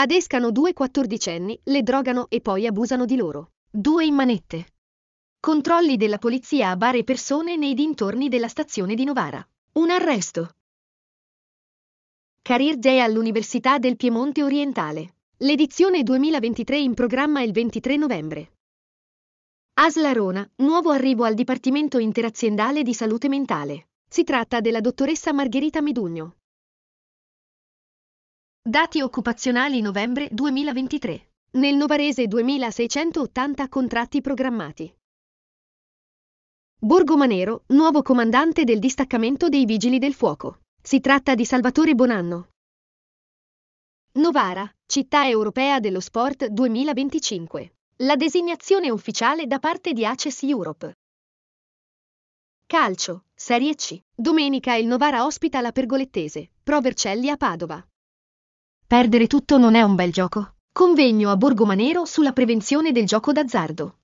[0.00, 3.50] Adescano due quattordicenni, le drogano e poi abusano di loro.
[3.68, 4.66] Due in manette.
[5.40, 9.44] Controlli della polizia a bar persone nei dintorni della stazione di Novara.
[9.72, 10.54] Un arresto.
[12.42, 15.14] Career Day all'Università del Piemonte Orientale.
[15.38, 18.52] L'edizione 2023 in programma il 23 novembre.
[19.80, 23.88] ASL Rona, nuovo arrivo al Dipartimento Interaziendale di Salute Mentale.
[24.08, 26.36] Si tratta della dottoressa Margherita Medugno.
[28.68, 31.30] Dati occupazionali novembre 2023.
[31.52, 34.94] Nel Novarese 2680 contratti programmati.
[36.78, 40.64] Borgo Manero, nuovo comandante del distaccamento dei Vigili del Fuoco.
[40.82, 42.48] Si tratta di Salvatore Bonanno.
[44.16, 47.72] Novara, città europea dello sport 2025.
[48.00, 50.94] La designazione ufficiale da parte di Access Europe.
[52.66, 53.98] Calcio, Serie C.
[54.14, 57.82] Domenica il Novara ospita la Pergolettese, Pro Vercelli a Padova.
[58.88, 60.54] Perdere tutto non è un bel gioco.
[60.72, 63.98] Convegno a Borgomanero sulla prevenzione del gioco d'azzardo.